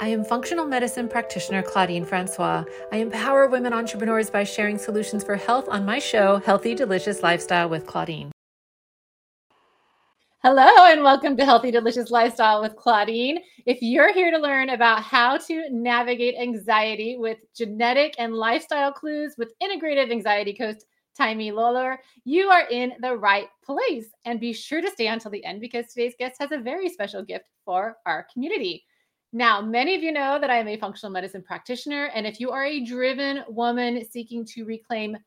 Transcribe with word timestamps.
I 0.00 0.08
am 0.08 0.24
functional 0.24 0.66
medicine 0.66 1.08
practitioner 1.08 1.62
Claudine 1.62 2.04
Francois. 2.04 2.64
I 2.90 2.96
empower 2.96 3.46
women 3.46 3.72
entrepreneurs 3.72 4.28
by 4.28 4.42
sharing 4.42 4.76
solutions 4.76 5.22
for 5.22 5.36
health 5.36 5.68
on 5.68 5.84
my 5.84 6.00
show, 6.00 6.38
Healthy 6.38 6.74
Delicious 6.74 7.22
Lifestyle 7.22 7.68
with 7.68 7.86
Claudine. 7.86 8.32
Hello, 10.42 10.68
and 10.86 11.02
welcome 11.04 11.36
to 11.36 11.44
Healthy 11.44 11.70
Delicious 11.70 12.10
Lifestyle 12.10 12.60
with 12.60 12.74
Claudine. 12.74 13.38
If 13.66 13.78
you're 13.82 14.12
here 14.12 14.32
to 14.32 14.38
learn 14.38 14.70
about 14.70 15.02
how 15.02 15.38
to 15.38 15.62
navigate 15.70 16.34
anxiety 16.40 17.16
with 17.16 17.38
genetic 17.54 18.16
and 18.18 18.34
lifestyle 18.34 18.92
clues 18.92 19.36
with 19.38 19.54
integrative 19.62 20.10
anxiety 20.10 20.54
coach 20.54 20.78
Taimi 21.18 21.52
Lawlor, 21.52 21.98
you 22.24 22.48
are 22.48 22.68
in 22.68 22.94
the 23.00 23.16
right 23.16 23.46
place. 23.64 24.06
And 24.24 24.40
be 24.40 24.52
sure 24.52 24.82
to 24.82 24.90
stay 24.90 25.06
until 25.06 25.30
the 25.30 25.44
end 25.44 25.60
because 25.60 25.86
today's 25.86 26.14
guest 26.18 26.34
has 26.40 26.50
a 26.50 26.58
very 26.58 26.88
special 26.88 27.22
gift 27.22 27.46
for 27.64 27.96
our 28.04 28.26
community. 28.32 28.84
Now, 29.36 29.60
many 29.60 29.96
of 29.96 30.02
you 30.04 30.12
know 30.12 30.38
that 30.38 30.48
I 30.48 30.58
am 30.58 30.68
a 30.68 30.76
functional 30.76 31.12
medicine 31.12 31.42
practitioner. 31.42 32.06
And 32.14 32.24
if 32.24 32.38
you 32.38 32.52
are 32.52 32.66
a 32.66 32.84
driven 32.84 33.42
woman 33.48 34.08
seeking 34.08 34.44
to 34.46 34.64
reclaim 34.64 35.18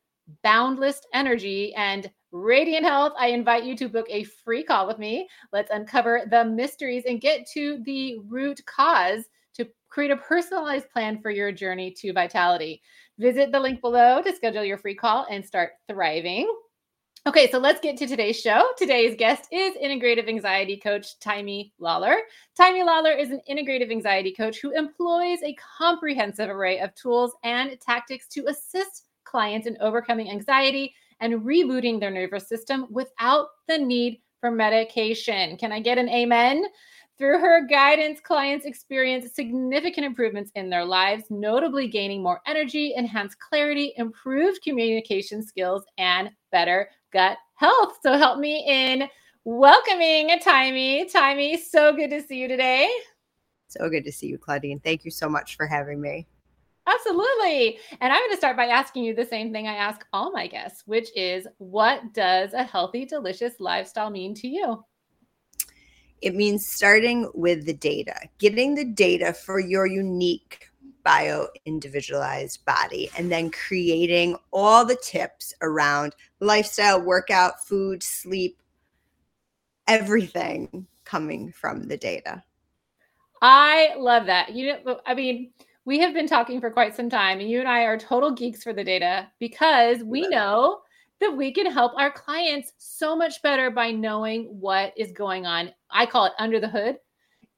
boundless 0.42 1.02
energy 1.12 1.74
and 1.74 2.10
radiant 2.32 2.86
health, 2.86 3.12
I 3.18 3.26
invite 3.26 3.64
you 3.64 3.76
to 3.76 3.88
book 3.90 4.06
a 4.08 4.24
free 4.24 4.64
call 4.64 4.86
with 4.86 4.98
me. 4.98 5.28
Let's 5.52 5.70
uncover 5.70 6.22
the 6.30 6.42
mysteries 6.42 7.04
and 7.06 7.20
get 7.20 7.46
to 7.52 7.82
the 7.84 8.18
root 8.20 8.64
cause 8.64 9.24
to 9.56 9.68
create 9.90 10.10
a 10.10 10.16
personalized 10.16 10.88
plan 10.88 11.20
for 11.20 11.30
your 11.30 11.52
journey 11.52 11.90
to 11.98 12.14
vitality. 12.14 12.80
Visit 13.18 13.52
the 13.52 13.60
link 13.60 13.82
below 13.82 14.22
to 14.22 14.34
schedule 14.34 14.64
your 14.64 14.78
free 14.78 14.94
call 14.94 15.26
and 15.30 15.44
start 15.44 15.72
thriving. 15.86 16.50
Okay, 17.28 17.50
so 17.50 17.58
let's 17.58 17.78
get 17.78 17.98
to 17.98 18.06
today's 18.06 18.40
show. 18.40 18.70
Today's 18.78 19.14
guest 19.14 19.48
is 19.52 19.74
integrative 19.76 20.30
anxiety 20.30 20.78
coach 20.78 21.18
Taimi 21.20 21.72
Lawlor. 21.78 22.16
Taimi 22.58 22.82
Lawlor 22.86 23.20
is 23.20 23.30
an 23.30 23.42
integrative 23.50 23.90
anxiety 23.90 24.32
coach 24.32 24.60
who 24.62 24.70
employs 24.70 25.38
a 25.42 25.54
comprehensive 25.76 26.48
array 26.48 26.80
of 26.80 26.94
tools 26.94 27.34
and 27.44 27.78
tactics 27.82 28.28
to 28.28 28.46
assist 28.46 29.08
clients 29.24 29.66
in 29.66 29.76
overcoming 29.82 30.30
anxiety 30.30 30.94
and 31.20 31.42
rebooting 31.42 32.00
their 32.00 32.10
nervous 32.10 32.48
system 32.48 32.86
without 32.88 33.48
the 33.66 33.76
need 33.76 34.22
for 34.40 34.50
medication. 34.50 35.58
Can 35.58 35.70
I 35.70 35.80
get 35.80 35.98
an 35.98 36.08
amen? 36.08 36.64
Through 37.18 37.40
her 37.40 37.66
guidance, 37.66 38.20
clients 38.20 38.64
experience 38.64 39.34
significant 39.34 40.06
improvements 40.06 40.52
in 40.54 40.70
their 40.70 40.84
lives, 40.84 41.24
notably 41.30 41.88
gaining 41.88 42.22
more 42.22 42.40
energy, 42.46 42.94
enhanced 42.96 43.40
clarity, 43.40 43.92
improved 43.96 44.62
communication 44.62 45.42
skills, 45.42 45.82
and 45.98 46.30
better 46.52 46.88
gut 47.12 47.38
health. 47.56 47.98
So 48.04 48.16
help 48.16 48.38
me 48.38 48.64
in 48.68 49.08
welcoming 49.44 50.28
Taimi. 50.38 51.12
Taimi, 51.12 51.58
so 51.58 51.92
good 51.92 52.10
to 52.10 52.22
see 52.22 52.36
you 52.38 52.46
today. 52.46 52.88
So 53.66 53.88
good 53.88 54.04
to 54.04 54.12
see 54.12 54.28
you, 54.28 54.38
Claudine. 54.38 54.78
Thank 54.78 55.04
you 55.04 55.10
so 55.10 55.28
much 55.28 55.56
for 55.56 55.66
having 55.66 56.00
me. 56.00 56.28
Absolutely. 56.86 57.80
And 58.00 58.12
I'm 58.12 58.20
going 58.20 58.30
to 58.30 58.36
start 58.36 58.56
by 58.56 58.66
asking 58.66 59.02
you 59.02 59.14
the 59.14 59.26
same 59.26 59.52
thing 59.52 59.66
I 59.66 59.74
ask 59.74 60.06
all 60.12 60.30
my 60.30 60.46
guests, 60.46 60.84
which 60.86 61.08
is 61.16 61.48
what 61.58 62.14
does 62.14 62.54
a 62.54 62.62
healthy, 62.62 63.04
delicious 63.04 63.54
lifestyle 63.58 64.08
mean 64.08 64.34
to 64.36 64.46
you? 64.46 64.84
It 66.20 66.34
means 66.34 66.66
starting 66.66 67.30
with 67.34 67.64
the 67.66 67.74
data, 67.74 68.14
getting 68.38 68.74
the 68.74 68.84
data 68.84 69.32
for 69.32 69.60
your 69.60 69.86
unique 69.86 70.70
bio 71.04 71.48
individualized 71.64 72.64
body 72.64 73.08
and 73.16 73.30
then 73.30 73.50
creating 73.50 74.36
all 74.52 74.84
the 74.84 74.98
tips 75.02 75.54
around 75.62 76.14
lifestyle, 76.40 77.00
workout, 77.00 77.66
food, 77.66 78.02
sleep, 78.02 78.60
everything 79.86 80.86
coming 81.04 81.50
from 81.52 81.84
the 81.84 81.96
data. 81.96 82.42
I 83.40 83.94
love 83.96 84.26
that. 84.26 84.52
You 84.52 84.74
know, 84.84 85.00
I 85.06 85.14
mean, 85.14 85.52
we 85.84 86.00
have 86.00 86.12
been 86.12 86.28
talking 86.28 86.60
for 86.60 86.70
quite 86.70 86.94
some 86.94 87.08
time, 87.08 87.40
and 87.40 87.48
you 87.48 87.60
and 87.60 87.68
I 87.68 87.84
are 87.84 87.98
total 87.98 88.30
geeks 88.32 88.62
for 88.62 88.74
the 88.74 88.84
data 88.84 89.28
because 89.38 90.02
we 90.02 90.28
know 90.28 90.80
that 91.20 91.36
we 91.36 91.52
can 91.52 91.70
help 91.70 91.92
our 91.96 92.10
clients 92.10 92.72
so 92.78 93.16
much 93.16 93.42
better 93.42 93.70
by 93.70 93.90
knowing 93.90 94.44
what 94.44 94.92
is 94.96 95.12
going 95.12 95.46
on. 95.46 95.70
I 95.90 96.06
call 96.06 96.26
it 96.26 96.32
under 96.38 96.60
the 96.60 96.68
hood 96.68 96.98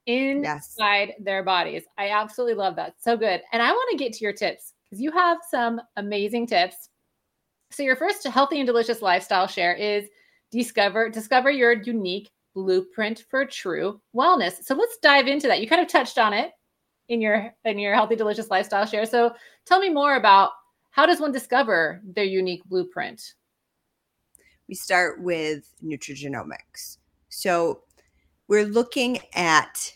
inside 0.06 1.08
yes. 1.08 1.16
their 1.20 1.42
bodies. 1.42 1.82
I 1.98 2.10
absolutely 2.10 2.54
love 2.54 2.76
that. 2.76 2.94
So 2.98 3.16
good. 3.16 3.42
And 3.52 3.62
I 3.62 3.70
want 3.70 3.90
to 3.90 4.02
get 4.02 4.12
to 4.14 4.24
your 4.24 4.32
tips 4.32 4.74
because 4.84 5.00
you 5.00 5.10
have 5.12 5.38
some 5.50 5.80
amazing 5.96 6.46
tips. 6.46 6.88
So 7.70 7.82
your 7.82 7.96
first 7.96 8.26
healthy 8.26 8.58
and 8.58 8.66
delicious 8.66 9.02
lifestyle 9.02 9.46
share 9.46 9.74
is 9.74 10.08
discover 10.50 11.08
discover 11.08 11.50
your 11.50 11.72
unique 11.72 12.30
blueprint 12.54 13.24
for 13.30 13.44
true 13.44 14.00
wellness. 14.16 14.64
So 14.64 14.74
let's 14.74 14.98
dive 14.98 15.28
into 15.28 15.46
that. 15.46 15.60
You 15.60 15.68
kind 15.68 15.82
of 15.82 15.86
touched 15.86 16.18
on 16.18 16.32
it 16.32 16.50
in 17.08 17.20
your 17.20 17.54
in 17.64 17.78
your 17.78 17.94
healthy 17.94 18.16
delicious 18.16 18.50
lifestyle 18.50 18.86
share. 18.86 19.06
So 19.06 19.32
tell 19.66 19.78
me 19.78 19.90
more 19.90 20.16
about 20.16 20.50
how 20.90 21.06
does 21.06 21.20
one 21.20 21.30
discover 21.30 22.00
their 22.04 22.24
unique 22.24 22.64
blueprint? 22.64 23.34
We 24.70 24.76
start 24.76 25.20
with 25.20 25.74
nutrigenomics. 25.84 26.98
So 27.28 27.80
we're 28.46 28.66
looking 28.66 29.18
at 29.34 29.92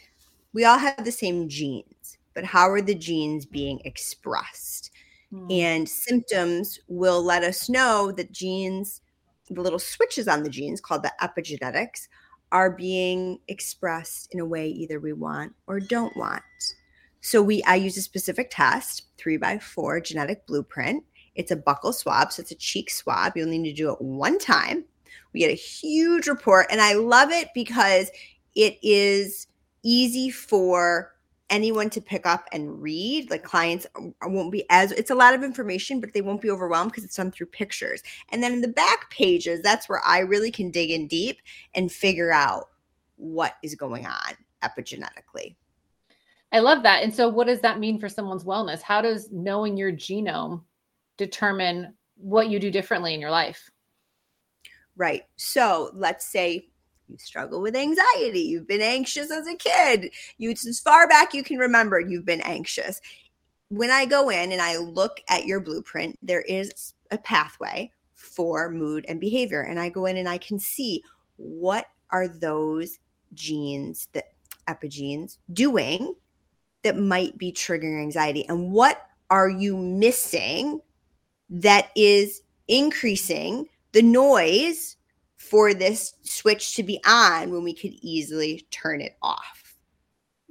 we 0.52 0.64
all 0.64 0.78
have 0.78 1.04
the 1.04 1.12
same 1.12 1.48
genes, 1.48 2.18
but 2.34 2.42
how 2.42 2.68
are 2.68 2.82
the 2.82 2.96
genes 2.96 3.46
being 3.46 3.80
expressed? 3.84 4.90
Mm. 5.32 5.52
And 5.52 5.88
symptoms 5.88 6.80
will 6.88 7.22
let 7.22 7.44
us 7.44 7.68
know 7.68 8.10
that 8.16 8.32
genes, 8.32 9.00
the 9.48 9.62
little 9.62 9.78
switches 9.78 10.26
on 10.26 10.42
the 10.42 10.50
genes 10.50 10.80
called 10.80 11.04
the 11.04 11.12
epigenetics, 11.22 12.08
are 12.50 12.72
being 12.72 13.38
expressed 13.46 14.26
in 14.32 14.40
a 14.40 14.44
way 14.44 14.66
either 14.66 14.98
we 14.98 15.12
want 15.12 15.54
or 15.68 15.78
don't 15.78 16.16
want. 16.16 16.42
So 17.20 17.40
we 17.40 17.62
I 17.62 17.76
use 17.76 17.96
a 17.96 18.02
specific 18.02 18.48
test, 18.50 19.04
three 19.18 19.36
by 19.36 19.60
four 19.60 20.00
genetic 20.00 20.48
blueprint. 20.48 21.04
It's 21.34 21.50
a 21.50 21.56
buccal 21.56 21.94
swab, 21.94 22.32
so 22.32 22.40
it's 22.40 22.50
a 22.50 22.56
cheek 22.56 22.90
swab. 22.90 23.36
You'll 23.36 23.48
need 23.48 23.64
to 23.64 23.72
do 23.72 23.90
it 23.92 24.00
one 24.00 24.38
time. 24.38 24.84
We 25.32 25.40
get 25.40 25.50
a 25.50 25.54
huge 25.54 26.26
report, 26.26 26.66
and 26.70 26.80
I 26.80 26.94
love 26.94 27.30
it 27.30 27.48
because 27.54 28.10
it 28.54 28.78
is 28.82 29.46
easy 29.82 30.30
for 30.30 31.14
anyone 31.50 31.90
to 31.90 32.00
pick 32.00 32.26
up 32.26 32.48
and 32.52 32.80
read. 32.80 33.30
Like 33.30 33.44
clients 33.44 33.86
won't 34.22 34.52
be 34.52 34.64
as 34.70 34.92
it's 34.92 35.10
a 35.10 35.14
lot 35.14 35.34
of 35.34 35.44
information 35.44 36.00
but 36.00 36.12
they 36.12 36.22
won't 36.22 36.40
be 36.40 36.50
overwhelmed 36.50 36.90
because 36.90 37.04
it's 37.04 37.16
done 37.16 37.30
through 37.30 37.46
pictures. 37.46 38.02
And 38.30 38.42
then 38.42 38.52
in 38.54 38.60
the 38.60 38.68
back 38.68 39.10
pages 39.10 39.60
that's 39.60 39.88
where 39.88 40.00
i 40.06 40.20
really 40.20 40.50
can 40.50 40.70
dig 40.70 40.90
in 40.90 41.06
deep 41.06 41.38
and 41.74 41.92
figure 41.92 42.32
out 42.32 42.70
what 43.16 43.56
is 43.62 43.74
going 43.74 44.06
on 44.06 44.34
epigenetically. 44.62 45.54
I 46.52 46.60
love 46.60 46.82
that. 46.84 47.02
And 47.02 47.14
so 47.14 47.28
what 47.28 47.46
does 47.46 47.60
that 47.60 47.78
mean 47.78 47.98
for 47.98 48.08
someone's 48.08 48.44
wellness? 48.44 48.80
How 48.80 49.02
does 49.02 49.30
knowing 49.30 49.76
your 49.76 49.92
genome 49.92 50.62
determine 51.16 51.94
what 52.16 52.48
you 52.48 52.58
do 52.58 52.70
differently 52.70 53.14
in 53.14 53.20
your 53.20 53.30
life 53.30 53.70
right 54.96 55.22
so 55.36 55.90
let's 55.94 56.26
say 56.26 56.68
you 57.08 57.18
struggle 57.18 57.60
with 57.60 57.76
anxiety, 57.76 58.40
you've 58.40 58.66
been 58.66 58.80
anxious 58.80 59.30
as 59.30 59.46
a 59.46 59.56
kid, 59.56 60.12
you 60.38 60.50
as 60.50 60.80
far 60.80 61.08
back 61.08 61.34
you 61.34 61.42
can 61.42 61.58
remember, 61.58 62.00
you've 62.00 62.24
been 62.24 62.40
anxious. 62.40 63.00
When 63.68 63.90
I 63.90 64.06
go 64.06 64.28
in 64.28 64.52
and 64.52 64.60
I 64.60 64.76
look 64.78 65.20
at 65.28 65.46
your 65.46 65.60
blueprint, 65.60 66.18
there 66.22 66.42
is 66.42 66.94
a 67.10 67.18
pathway 67.18 67.90
for 68.14 68.70
mood 68.70 69.04
and 69.08 69.20
behavior. 69.20 69.62
And 69.62 69.78
I 69.78 69.88
go 69.88 70.06
in 70.06 70.16
and 70.16 70.28
I 70.28 70.38
can 70.38 70.58
see 70.58 71.02
what 71.36 71.86
are 72.10 72.28
those 72.28 72.98
genes 73.32 74.08
that 74.12 74.32
epigenes 74.68 75.38
doing 75.52 76.14
that 76.82 76.98
might 76.98 77.36
be 77.36 77.52
triggering 77.52 78.00
anxiety 78.00 78.46
and 78.48 78.70
what 78.70 79.06
are 79.30 79.48
you 79.48 79.76
missing 79.76 80.80
that 81.50 81.90
is 81.96 82.42
increasing 82.68 83.66
the 83.92 84.02
noise 84.02 84.96
for 85.36 85.74
this 85.74 86.14
switch 86.22 86.74
to 86.74 86.82
be 86.82 87.00
on 87.06 87.50
when 87.50 87.62
we 87.62 87.74
could 87.74 87.92
easily 88.00 88.66
turn 88.70 89.00
it 89.00 89.16
off. 89.22 89.76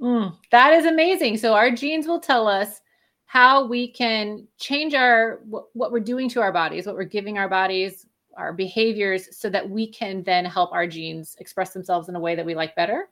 Mm, 0.00 0.36
that 0.50 0.72
is 0.72 0.86
amazing. 0.86 1.36
So 1.38 1.54
our 1.54 1.70
genes 1.70 2.06
will 2.06 2.20
tell 2.20 2.46
us 2.46 2.80
how 3.26 3.66
we 3.66 3.88
can 3.88 4.46
change 4.58 4.94
our 4.94 5.40
what, 5.44 5.64
what 5.72 5.92
we're 5.92 6.00
doing 6.00 6.28
to 6.30 6.40
our 6.40 6.52
bodies, 6.52 6.86
what 6.86 6.94
we're 6.94 7.04
giving 7.04 7.38
our 7.38 7.48
bodies, 7.48 8.06
our 8.36 8.52
behaviors 8.52 9.36
so 9.36 9.48
that 9.50 9.68
we 9.68 9.86
can 9.86 10.22
then 10.22 10.44
help 10.44 10.72
our 10.72 10.86
genes 10.86 11.36
express 11.38 11.72
themselves 11.72 12.08
in 12.08 12.16
a 12.16 12.20
way 12.20 12.34
that 12.34 12.46
we 12.46 12.54
like 12.54 12.76
better. 12.76 13.08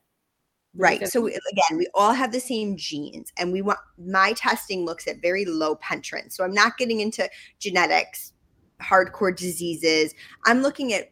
Right. 0.74 1.06
So 1.06 1.26
again, 1.26 1.76
we 1.76 1.86
all 1.94 2.12
have 2.12 2.32
the 2.32 2.40
same 2.40 2.76
genes 2.76 3.30
and 3.36 3.52
we 3.52 3.60
want 3.60 3.78
my 3.98 4.32
testing 4.32 4.86
looks 4.86 5.06
at 5.06 5.20
very 5.20 5.44
low 5.44 5.76
penetrance. 5.76 6.34
So 6.36 6.44
I'm 6.44 6.54
not 6.54 6.78
getting 6.78 7.00
into 7.00 7.28
genetics, 7.58 8.32
hardcore 8.80 9.36
diseases. 9.36 10.14
I'm 10.46 10.62
looking 10.62 10.94
at 10.94 11.10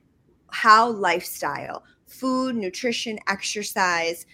how 0.51 0.89
lifestyle, 0.89 1.85
food, 2.07 2.57
nutrition, 2.57 3.19
exercise, 3.29 4.25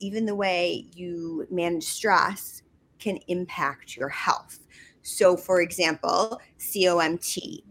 even 0.00 0.26
the 0.26 0.34
way 0.34 0.86
you 0.94 1.46
manage 1.50 1.84
stress 1.84 2.62
can 2.98 3.16
impact 3.28 3.96
your 3.96 4.10
health. 4.10 4.58
So, 5.02 5.36
for 5.36 5.60
example, 5.60 6.40
COMT, 6.58 7.62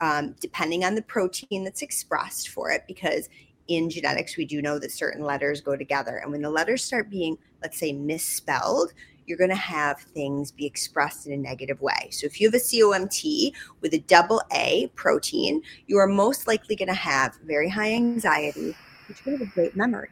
um, 0.00 0.34
depending 0.40 0.84
on 0.84 0.94
the 0.94 1.02
protein 1.02 1.64
that's 1.64 1.82
expressed 1.82 2.48
for 2.50 2.70
it, 2.70 2.84
because 2.86 3.28
in 3.70 3.88
genetics, 3.88 4.36
we 4.36 4.44
do 4.44 4.60
know 4.60 4.78
that 4.80 4.90
certain 4.90 5.24
letters 5.24 5.60
go 5.60 5.76
together. 5.76 6.16
And 6.16 6.32
when 6.32 6.42
the 6.42 6.50
letters 6.50 6.82
start 6.82 7.08
being, 7.08 7.38
let's 7.62 7.78
say, 7.78 7.92
misspelled, 7.92 8.92
you're 9.26 9.38
going 9.38 9.50
to 9.50 9.56
have 9.56 10.00
things 10.00 10.50
be 10.50 10.66
expressed 10.66 11.28
in 11.28 11.32
a 11.32 11.36
negative 11.36 11.80
way. 11.80 12.08
So 12.10 12.26
if 12.26 12.40
you 12.40 12.48
have 12.48 12.54
a 12.54 12.58
COMT 12.58 13.52
with 13.80 13.94
a 13.94 14.00
double 14.00 14.42
A 14.52 14.90
protein, 14.96 15.62
you 15.86 15.98
are 15.98 16.08
most 16.08 16.48
likely 16.48 16.74
going 16.74 16.88
to 16.88 16.94
have 16.94 17.38
very 17.44 17.68
high 17.68 17.92
anxiety, 17.92 18.74
you're 19.08 19.16
going 19.24 19.38
to 19.38 19.44
have 19.44 19.52
a 19.52 19.54
great 19.54 19.76
memory. 19.76 20.08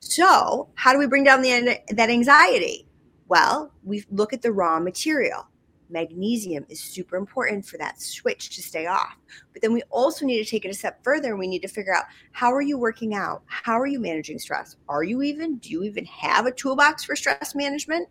So, 0.00 0.68
how 0.74 0.92
do 0.92 0.98
we 0.98 1.06
bring 1.06 1.24
down 1.24 1.42
the, 1.42 1.78
that 1.88 2.10
anxiety? 2.10 2.86
Well, 3.28 3.72
we 3.82 4.04
look 4.10 4.32
at 4.32 4.42
the 4.42 4.52
raw 4.52 4.80
material 4.80 5.49
magnesium 5.90 6.64
is 6.68 6.80
super 6.80 7.16
important 7.16 7.66
for 7.66 7.78
that 7.78 8.00
switch 8.00 8.54
to 8.56 8.62
stay 8.62 8.86
off. 8.86 9.16
But 9.52 9.62
then 9.62 9.72
we 9.72 9.82
also 9.90 10.24
need 10.24 10.42
to 10.42 10.50
take 10.50 10.64
it 10.64 10.70
a 10.70 10.74
step 10.74 11.02
further 11.02 11.30
and 11.30 11.38
we 11.38 11.46
need 11.46 11.62
to 11.62 11.68
figure 11.68 11.94
out 11.94 12.04
how 12.32 12.52
are 12.52 12.62
you 12.62 12.78
working 12.78 13.14
out? 13.14 13.42
How 13.46 13.78
are 13.78 13.86
you 13.86 14.00
managing 14.00 14.38
stress? 14.38 14.76
Are 14.88 15.02
you 15.02 15.22
even, 15.22 15.58
do 15.58 15.70
you 15.70 15.82
even 15.84 16.04
have 16.06 16.46
a 16.46 16.52
toolbox 16.52 17.04
for 17.04 17.16
stress 17.16 17.54
management? 17.54 18.08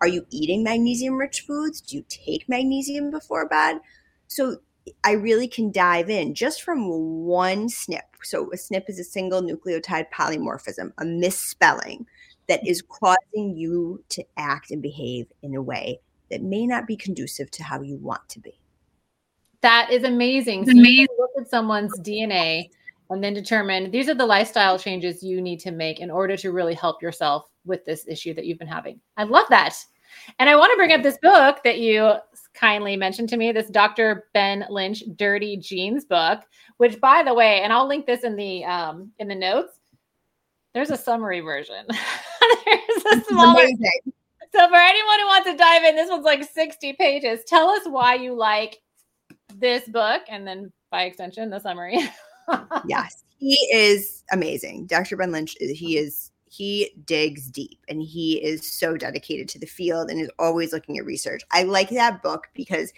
Are 0.00 0.08
you 0.08 0.26
eating 0.30 0.62
magnesium 0.62 1.16
rich 1.16 1.42
foods? 1.42 1.80
Do 1.80 1.96
you 1.96 2.04
take 2.08 2.48
magnesium 2.48 3.10
before 3.10 3.48
bed? 3.48 3.78
So 4.28 4.58
I 5.04 5.12
really 5.12 5.48
can 5.48 5.72
dive 5.72 6.10
in 6.10 6.34
just 6.34 6.62
from 6.62 6.88
one 6.88 7.68
SNP. 7.68 8.00
So 8.22 8.50
a 8.52 8.56
SNP 8.56 8.88
is 8.88 8.98
a 8.98 9.04
single 9.04 9.42
nucleotide 9.42 10.06
polymorphism, 10.12 10.92
a 10.98 11.04
misspelling 11.04 12.06
that 12.48 12.66
is 12.66 12.82
causing 12.82 13.56
you 13.56 14.02
to 14.10 14.24
act 14.36 14.70
and 14.70 14.82
behave 14.82 15.26
in 15.42 15.54
a 15.54 15.62
way 15.62 16.00
that 16.30 16.42
may 16.42 16.66
not 16.66 16.86
be 16.86 16.96
conducive 16.96 17.50
to 17.52 17.62
how 17.62 17.80
you 17.80 17.96
want 17.96 18.28
to 18.28 18.40
be. 18.40 18.58
That 19.62 19.90
is 19.90 20.04
amazing. 20.04 20.66
So 20.66 20.72
you 20.72 21.06
look 21.18 21.30
at 21.38 21.48
someone's 21.48 21.98
DNA 22.00 22.70
and 23.10 23.22
then 23.22 23.34
determine 23.34 23.90
these 23.90 24.08
are 24.08 24.14
the 24.14 24.26
lifestyle 24.26 24.78
changes 24.78 25.22
you 25.22 25.40
need 25.40 25.60
to 25.60 25.70
make 25.70 26.00
in 26.00 26.10
order 26.10 26.36
to 26.36 26.52
really 26.52 26.74
help 26.74 27.02
yourself 27.02 27.48
with 27.64 27.84
this 27.84 28.06
issue 28.06 28.34
that 28.34 28.46
you've 28.46 28.58
been 28.58 28.68
having. 28.68 29.00
I 29.16 29.24
love 29.24 29.46
that. 29.50 29.76
And 30.38 30.48
I 30.48 30.56
want 30.56 30.72
to 30.72 30.76
bring 30.76 30.92
up 30.92 31.02
this 31.02 31.18
book 31.22 31.58
that 31.64 31.78
you 31.78 32.14
kindly 32.54 32.96
mentioned 32.96 33.28
to 33.30 33.36
me, 33.36 33.52
this 33.52 33.68
Dr. 33.68 34.28
Ben 34.34 34.64
Lynch 34.70 35.02
Dirty 35.16 35.56
Genes 35.56 36.04
book, 36.04 36.40
which 36.78 37.00
by 37.00 37.22
the 37.22 37.34
way, 37.34 37.60
and 37.62 37.72
I'll 37.72 37.86
link 37.86 38.06
this 38.06 38.24
in 38.24 38.36
the 38.36 38.64
um 38.64 39.12
in 39.18 39.28
the 39.28 39.34
notes. 39.34 39.78
There's 40.74 40.90
a 40.90 40.96
summary 40.96 41.40
version. 41.40 41.86
there's 42.66 43.20
a 43.20 43.24
smaller 43.24 43.66
so 44.56 44.68
for 44.68 44.76
anyone 44.76 45.20
who 45.20 45.26
wants 45.26 45.50
to 45.50 45.56
dive 45.56 45.84
in, 45.84 45.96
this 45.96 46.10
one's 46.10 46.24
like 46.24 46.42
60 46.42 46.94
pages. 46.94 47.44
Tell 47.44 47.68
us 47.68 47.86
why 47.86 48.14
you 48.14 48.34
like 48.34 48.78
this 49.54 49.86
book 49.88 50.22
and 50.28 50.46
then 50.46 50.72
by 50.90 51.02
extension 51.02 51.50
the 51.50 51.60
summary. 51.60 51.98
yes, 52.86 53.24
he 53.38 53.54
is 53.72 54.24
amazing. 54.32 54.86
Dr. 54.86 55.16
Ben 55.16 55.32
Lynch, 55.32 55.56
uh, 55.62 55.66
he 55.72 55.98
is 55.98 56.30
he 56.48 56.90
digs 57.04 57.50
deep 57.50 57.78
and 57.88 58.00
he 58.00 58.42
is 58.42 58.72
so 58.72 58.96
dedicated 58.96 59.48
to 59.50 59.58
the 59.58 59.66
field 59.66 60.10
and 60.10 60.20
is 60.20 60.30
always 60.38 60.72
looking 60.72 60.96
at 60.96 61.04
research. 61.04 61.42
I 61.50 61.64
like 61.64 61.90
that 61.90 62.22
book 62.22 62.46
because 62.54 62.92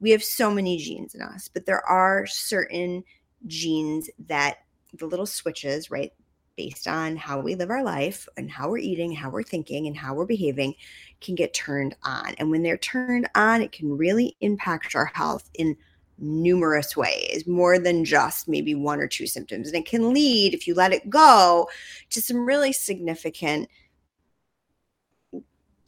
we 0.00 0.10
have 0.10 0.24
so 0.24 0.50
many 0.50 0.78
genes 0.78 1.14
in 1.14 1.22
us, 1.22 1.48
but 1.48 1.66
there 1.66 1.84
are 1.86 2.26
certain 2.26 3.04
genes 3.46 4.10
that 4.26 4.58
the 4.94 5.06
little 5.06 5.26
switches, 5.26 5.90
right? 5.90 6.12
Based 6.56 6.88
on 6.88 7.16
how 7.16 7.40
we 7.40 7.54
live 7.54 7.70
our 7.70 7.82
life 7.82 8.28
and 8.36 8.50
how 8.50 8.68
we're 8.68 8.78
eating, 8.78 9.12
how 9.12 9.30
we're 9.30 9.42
thinking, 9.42 9.86
and 9.86 9.96
how 9.96 10.14
we're 10.14 10.26
behaving 10.26 10.74
can 11.20 11.34
get 11.34 11.54
turned 11.54 11.94
on. 12.02 12.34
And 12.38 12.50
when 12.50 12.62
they're 12.62 12.76
turned 12.76 13.28
on, 13.34 13.62
it 13.62 13.72
can 13.72 13.96
really 13.96 14.36
impact 14.40 14.94
our 14.94 15.06
health 15.06 15.50
in 15.54 15.76
numerous 16.18 16.96
ways, 16.96 17.46
more 17.46 17.78
than 17.78 18.04
just 18.04 18.48
maybe 18.48 18.74
one 18.74 19.00
or 19.00 19.06
two 19.06 19.26
symptoms. 19.26 19.68
And 19.68 19.76
it 19.76 19.86
can 19.86 20.14
lead, 20.14 20.54
if 20.54 20.66
you 20.66 20.74
let 20.74 20.92
it 20.92 21.10
go, 21.10 21.68
to 22.10 22.22
some 22.22 22.46
really 22.46 22.72
significant 22.72 23.68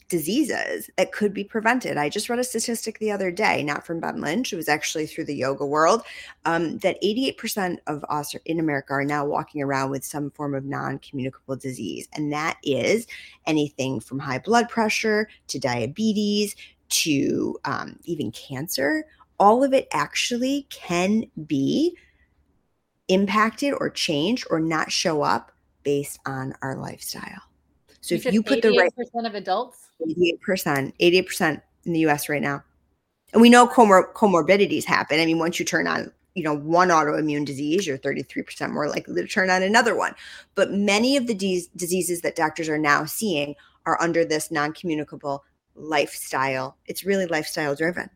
diseases 0.09 0.89
that 0.97 1.11
could 1.11 1.33
be 1.33 1.43
prevented. 1.43 1.95
I 1.95 2.09
just 2.09 2.29
read 2.29 2.39
a 2.39 2.43
statistic 2.43 2.97
the 2.97 3.11
other 3.11 3.31
day, 3.31 3.63
not 3.63 3.85
from 3.85 3.99
Ben 3.99 4.19
Lynch, 4.19 4.51
it 4.51 4.57
was 4.57 4.67
actually 4.67 5.05
through 5.05 5.25
the 5.25 5.35
yoga 5.35 5.65
world, 5.65 6.01
um, 6.45 6.79
that 6.79 7.01
88% 7.01 7.77
of 7.87 8.03
us 8.09 8.35
in 8.45 8.59
America 8.59 8.93
are 8.93 9.05
now 9.05 9.23
walking 9.25 9.61
around 9.61 9.91
with 9.91 10.03
some 10.03 10.31
form 10.31 10.55
of 10.55 10.65
non 10.65 10.99
communicable 10.99 11.55
disease. 11.55 12.09
And 12.13 12.33
that 12.33 12.57
is 12.63 13.07
anything 13.45 13.99
from 13.99 14.19
high 14.19 14.39
blood 14.39 14.67
pressure 14.67 15.29
to 15.47 15.59
diabetes 15.59 16.55
to 16.89 17.57
um, 17.63 17.99
even 18.03 18.31
cancer. 18.31 19.05
All 19.39 19.63
of 19.63 19.73
it 19.73 19.87
actually 19.93 20.65
can 20.69 21.25
be 21.45 21.95
impacted 23.07 23.73
or 23.79 23.89
changed 23.89 24.47
or 24.49 24.59
not 24.59 24.91
show 24.91 25.21
up 25.21 25.51
based 25.83 26.19
on 26.25 26.53
our 26.61 26.75
lifestyle. 26.75 27.41
So 28.01 28.15
you 28.15 28.21
if 28.25 28.33
you 28.33 28.43
put 28.43 28.61
the 28.61 28.75
right 28.75 28.93
percent 28.95 29.27
of 29.27 29.35
adults 29.35 29.88
88%, 30.01 30.93
88% 30.99 31.61
in 31.85 31.93
the 31.93 32.07
US 32.07 32.29
right 32.29 32.41
now. 32.41 32.63
And 33.33 33.41
we 33.41 33.49
know 33.49 33.67
comor- 33.67 34.13
comorbidities 34.13 34.85
happen. 34.85 35.19
I 35.19 35.25
mean, 35.25 35.39
once 35.39 35.59
you 35.59 35.65
turn 35.65 35.87
on, 35.87 36.11
you 36.33 36.43
know, 36.43 36.55
one 36.55 36.89
autoimmune 36.89 37.45
disease, 37.45 37.85
you're 37.85 37.97
33% 37.97 38.71
more 38.71 38.87
likely 38.87 39.21
to 39.21 39.27
turn 39.27 39.49
on 39.49 39.63
another 39.63 39.95
one. 39.95 40.15
But 40.55 40.71
many 40.71 41.17
of 41.17 41.27
the 41.27 41.33
de- 41.33 41.69
diseases 41.75 42.21
that 42.21 42.35
doctors 42.35 42.69
are 42.69 42.77
now 42.77 43.05
seeing 43.05 43.55
are 43.85 44.01
under 44.01 44.25
this 44.25 44.51
non-communicable 44.51 45.43
lifestyle. 45.75 46.77
It's 46.85 47.03
really 47.03 47.25
lifestyle 47.25 47.75
driven. 47.75 48.09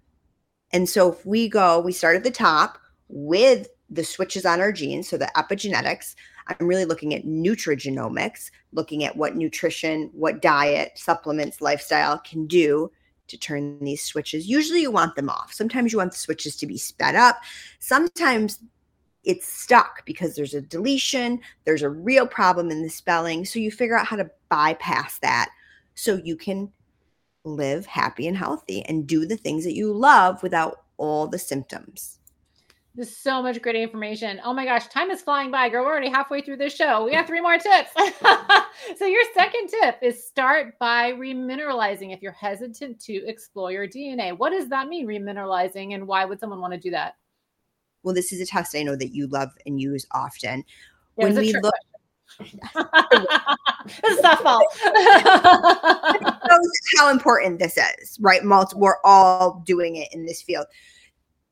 And 0.71 0.89
so 0.89 1.11
if 1.11 1.25
we 1.25 1.47
go, 1.47 1.79
we 1.79 1.91
start 1.91 2.15
at 2.15 2.23
the 2.23 2.31
top 2.31 2.79
with 3.07 3.67
the 3.89 4.03
switches 4.03 4.45
on 4.45 4.59
our 4.59 4.71
genes, 4.71 5.07
so 5.07 5.17
the 5.17 5.31
epigenetics, 5.35 6.15
I'm 6.47 6.67
really 6.67 6.85
looking 6.85 7.13
at 7.13 7.25
nutrigenomics, 7.25 8.51
looking 8.71 9.03
at 9.03 9.15
what 9.15 9.35
nutrition, 9.35 10.09
what 10.13 10.41
diet, 10.41 10.91
supplements, 10.95 11.61
lifestyle 11.61 12.19
can 12.19 12.47
do 12.47 12.91
to 13.27 13.37
turn 13.37 13.79
these 13.79 14.03
switches. 14.03 14.47
Usually 14.47 14.81
you 14.81 14.91
want 14.91 15.15
them 15.15 15.29
off. 15.29 15.53
Sometimes 15.53 15.91
you 15.91 15.97
want 15.97 16.11
the 16.11 16.17
switches 16.17 16.55
to 16.57 16.67
be 16.67 16.77
sped 16.77 17.15
up. 17.15 17.41
Sometimes 17.79 18.59
it's 19.23 19.47
stuck 19.47 20.05
because 20.05 20.35
there's 20.35 20.53
a 20.53 20.61
deletion, 20.61 21.39
there's 21.63 21.81
a 21.81 21.89
real 21.89 22.27
problem 22.27 22.69
in 22.69 22.81
the 22.81 22.89
spelling. 22.89 23.45
So 23.45 23.59
you 23.59 23.71
figure 23.71 23.97
out 23.97 24.07
how 24.07 24.17
to 24.17 24.29
bypass 24.49 25.19
that 25.19 25.49
so 25.95 26.19
you 26.23 26.35
can 26.35 26.71
live 27.45 27.85
happy 27.85 28.27
and 28.27 28.37
healthy 28.37 28.83
and 28.83 29.07
do 29.07 29.25
the 29.25 29.37
things 29.37 29.63
that 29.63 29.75
you 29.75 29.91
love 29.93 30.43
without 30.43 30.83
all 30.97 31.27
the 31.27 31.39
symptoms. 31.39 32.19
There's 32.95 33.17
so 33.17 33.41
much 33.41 33.59
great 33.59 33.75
information. 33.75 34.39
Oh 34.43 34.53
my 34.53 34.65
gosh, 34.65 34.87
time 34.87 35.09
is 35.09 35.21
flying 35.21 35.49
by, 35.49 35.67
girl. 35.67 35.83
We're 35.83 35.91
already 35.91 36.09
halfway 36.09 36.41
through 36.41 36.57
this 36.57 36.75
show. 36.75 37.03
We 37.03 37.13
have 37.15 37.25
three 37.25 37.41
more 37.41 37.57
tips. 37.57 37.89
so, 38.97 39.07
your 39.07 39.23
second 39.33 39.67
tip 39.67 39.97
is 40.03 40.27
start 40.27 40.77
by 40.77 41.13
remineralizing 41.13 42.13
if 42.13 42.21
you're 42.21 42.33
hesitant 42.33 42.99
to 43.01 43.13
explore 43.25 43.71
your 43.71 43.87
DNA. 43.87 44.37
What 44.37 44.51
does 44.51 44.69
that 44.69 44.89
mean, 44.89 45.07
remineralizing, 45.07 45.95
and 45.95 46.07
why 46.07 46.23
would 46.25 46.39
someone 46.39 46.61
want 46.61 46.73
to 46.73 46.79
do 46.79 46.91
that? 46.91 47.15
Well, 48.03 48.13
this 48.13 48.31
is 48.31 48.39
a 48.41 48.45
test 48.45 48.75
I 48.75 48.83
know 48.83 48.95
that 48.95 49.11
you 49.11 49.25
love 49.25 49.49
and 49.65 49.81
use 49.81 50.05
often. 50.11 50.63
Yeah, 51.17 51.25
when 51.25 51.35
we 51.35 51.51
look, 51.51 51.73
this 52.39 52.53
is 54.07 54.19
softball. 54.19 54.61
how 56.97 57.09
important 57.09 57.57
this 57.57 57.75
is, 57.75 58.19
right? 58.21 58.43
Multi- 58.43 58.77
we're 58.77 58.97
all 59.03 59.63
doing 59.65 59.95
it 59.95 60.09
in 60.11 60.27
this 60.27 60.43
field 60.43 60.67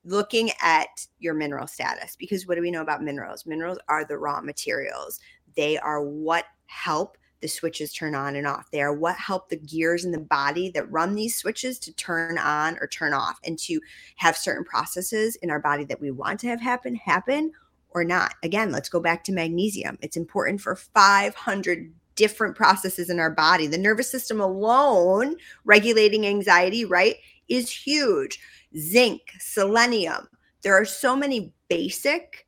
looking 0.03 0.51
at 0.61 1.07
your 1.19 1.33
mineral 1.33 1.67
status 1.67 2.15
because 2.15 2.47
what 2.47 2.55
do 2.55 2.61
we 2.61 2.71
know 2.71 2.81
about 2.81 3.03
minerals? 3.03 3.45
Minerals 3.45 3.77
are 3.87 4.05
the 4.05 4.17
raw 4.17 4.41
materials. 4.41 5.19
They 5.55 5.77
are 5.77 6.01
what 6.03 6.45
help 6.67 7.17
the 7.41 7.47
switches 7.47 7.91
turn 7.91 8.15
on 8.15 8.35
and 8.35 8.47
off. 8.47 8.69
They 8.71 8.81
are 8.81 8.93
what 8.93 9.15
help 9.15 9.49
the 9.49 9.57
gears 9.57 10.05
in 10.05 10.11
the 10.11 10.19
body 10.19 10.69
that 10.71 10.91
run 10.91 11.15
these 11.15 11.35
switches 11.35 11.79
to 11.79 11.93
turn 11.93 12.37
on 12.37 12.77
or 12.79 12.87
turn 12.87 13.13
off 13.13 13.39
and 13.43 13.57
to 13.59 13.81
have 14.15 14.37
certain 14.37 14.63
processes 14.63 15.35
in 15.37 15.49
our 15.49 15.59
body 15.59 15.83
that 15.85 15.99
we 15.99 16.11
want 16.11 16.39
to 16.41 16.47
have 16.47 16.61
happen 16.61 16.95
happen 16.95 17.51
or 17.89 18.03
not. 18.03 18.35
Again, 18.43 18.71
let's 18.71 18.89
go 18.89 18.99
back 18.99 19.23
to 19.25 19.31
magnesium. 19.31 19.97
It's 20.01 20.17
important 20.17 20.61
for 20.61 20.75
500 20.75 21.91
different 22.15 22.55
processes 22.55 23.09
in 23.09 23.19
our 23.19 23.31
body. 23.31 23.67
The 23.67 23.77
nervous 23.77 24.09
system 24.09 24.39
alone 24.39 25.35
regulating 25.65 26.25
anxiety, 26.27 26.85
right, 26.85 27.15
is 27.49 27.69
huge 27.69 28.39
zinc, 28.77 29.21
selenium. 29.39 30.27
There 30.61 30.75
are 30.75 30.85
so 30.85 31.15
many 31.15 31.53
basic 31.67 32.47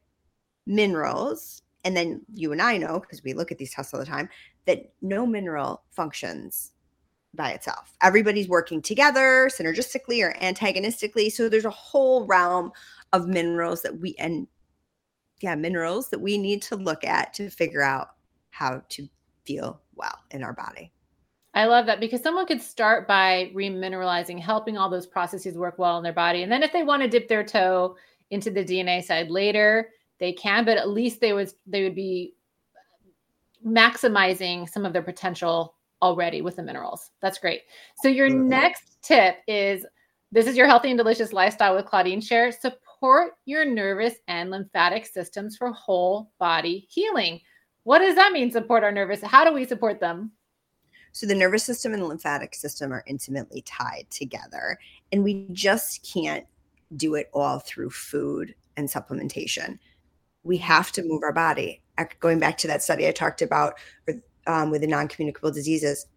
minerals. 0.66 1.62
And 1.84 1.98
then 1.98 2.22
you 2.34 2.52
and 2.52 2.62
I 2.62 2.78
know, 2.78 3.00
because 3.00 3.24
we 3.24 3.34
look 3.34 3.52
at 3.52 3.58
these 3.58 3.74
tests 3.74 3.94
all 3.94 4.00
the 4.00 4.06
time, 4.06 4.30
that 4.66 4.94
no 5.02 5.26
mineral 5.26 5.84
functions 5.92 6.72
by 7.34 7.52
itself. 7.52 7.98
Everybody's 8.02 8.48
working 8.48 8.82
together 8.82 9.50
synergistically 9.50 10.24
or 10.24 10.36
antagonistically. 10.42 11.30
So 11.30 11.50
there's 11.50 11.66
a 11.66 11.70
whole 11.72 12.26
realm 12.26 12.72
of 13.12 13.28
minerals 13.28 13.82
that 13.82 14.00
we, 14.00 14.16
and 14.20 14.48
yeah, 15.42 15.56
minerals 15.56 16.10
that 16.10 16.22
we 16.22 16.38
need 16.38 16.62
to 16.64 16.76
look 16.76 17.04
at 17.04 17.34
to 17.34 17.50
figure 17.50 17.82
out 17.82 18.10
how 18.52 18.82
to 18.90 19.10
feel 19.46 19.82
well 19.96 20.18
in 20.32 20.44
our 20.44 20.54
body. 20.54 20.92
I 21.54 21.66
love 21.66 21.86
that 21.86 22.00
because 22.00 22.22
someone 22.22 22.48
could 22.48 22.62
start 22.62 23.08
by 23.08 23.52
remineralizing, 23.54 24.40
helping 24.40 24.78
all 24.78 24.90
those 24.90 25.06
processes 25.06 25.56
work 25.56 25.78
well 25.78 25.98
in 25.98 26.04
their 26.04 26.14
body. 26.14 26.44
And 26.44 26.52
then 26.52 26.64
if 26.64 26.74
they 26.74 26.84
want 26.84 27.04
to 27.04 27.08
dip 27.08 27.28
their 27.28 27.44
toe 27.44 27.96
into 28.32 28.50
the 28.50 28.64
DNA 28.64 29.04
side 29.04 29.30
later, 29.30 29.90
they 30.20 30.34
can, 30.34 30.66
but 30.66 30.78
at 30.78 30.90
least 30.90 31.22
they 31.22 31.34
would 31.34 31.52
they 31.68 31.84
would 31.84 31.96
be 31.96 32.34
maximizing 33.66 34.68
some 34.68 34.86
of 34.86 34.94
their 34.94 35.04
potential 35.04 35.76
already 36.02 36.42
with 36.42 36.56
the 36.56 36.64
minerals. 36.64 37.12
That's 37.22 37.38
great. 37.38 37.62
So 38.02 38.08
your 38.10 38.30
mm-hmm. 38.30 38.50
next 38.50 38.98
tip 39.02 39.38
is 39.48 39.86
this 40.32 40.48
is 40.48 40.58
your 40.58 40.68
healthy 40.68 40.90
and 40.90 40.98
delicious 40.98 41.34
lifestyle 41.34 41.76
with 41.76 41.86
Claudine 41.86 42.20
Share. 42.20 42.52
Support 42.52 43.34
your 43.46 43.66
nervous 43.66 44.16
and 44.28 44.50
lymphatic 44.50 45.06
systems 45.06 45.56
for 45.56 45.72
whole 45.72 46.32
body 46.40 46.88
healing. 46.90 47.40
What 47.84 48.00
does 48.00 48.16
that 48.16 48.32
mean? 48.32 48.52
Support 48.52 48.84
our 48.84 48.92
nervous. 48.92 49.22
How 49.22 49.46
do 49.46 49.54
we 49.54 49.66
support 49.66 50.00
them? 50.00 50.32
So 51.14 51.26
the 51.26 51.36
nervous 51.36 51.64
system 51.64 51.94
and 51.94 52.02
the 52.02 52.08
lymphatic 52.08 52.54
system 52.56 52.92
are 52.92 53.04
intimately 53.08 53.62
tied 53.62 54.08
together, 54.10 54.78
and 55.12 55.24
we 55.24 55.48
just 55.52 56.08
can't 56.12 56.46
do 56.98 57.16
it 57.16 57.30
all 57.34 57.60
through 57.60 57.92
food 57.92 58.54
and 58.78 58.90
supplementation. 58.90 59.80
We 60.44 60.58
have 60.58 60.92
to 60.94 61.04
move 61.04 61.24
our 61.24 61.32
body. 61.32 61.82
Going 62.20 62.40
back 62.40 62.58
to 62.60 62.68
that 62.68 62.84
study 62.84 63.08
I 63.08 63.12
talked 63.12 63.42
about 63.42 63.76
um, 64.48 64.72
with 64.72 64.82
the 64.82 64.88
non-communicable 64.88 65.52
diseases, 65.52 66.08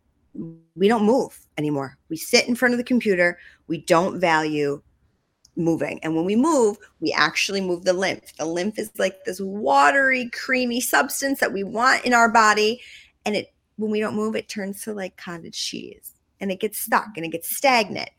we 0.74 0.88
don't 0.88 1.04
move 1.04 1.38
anymore. 1.56 1.96
We 2.08 2.16
sit 2.16 2.48
in 2.48 2.54
front 2.54 2.74
of 2.74 2.78
the 2.78 2.84
computer. 2.84 3.38
We 3.68 3.82
don't 3.82 4.20
value 4.20 4.82
moving. 5.56 5.98
And 6.02 6.14
when 6.14 6.24
we 6.24 6.36
move, 6.36 6.76
we 7.00 7.12
actually 7.12 7.60
move 7.60 7.84
the 7.84 7.92
lymph. 7.92 8.36
The 8.36 8.44
lymph 8.44 8.78
is 8.78 8.90
like 8.98 9.24
this 9.24 9.40
watery, 9.40 10.30
creamy 10.30 10.80
substance 10.80 11.40
that 11.40 11.52
we 11.52 11.64
want 11.64 12.04
in 12.04 12.12
our 12.12 12.30
body. 12.30 12.80
And 13.24 13.36
it 13.36 13.54
when 13.76 13.90
we 13.90 14.00
don't 14.00 14.16
move, 14.16 14.37
it 14.37 14.49
turns 14.49 14.83
to 14.83 14.92
like 14.92 15.16
cottage 15.16 15.59
cheese 15.59 16.14
and 16.40 16.50
it 16.50 16.61
gets 16.61 16.78
stuck 16.78 17.04
mm-hmm. 17.04 17.12
and 17.16 17.26
it 17.26 17.33
gets 17.33 17.54
stagnant. 17.54 18.11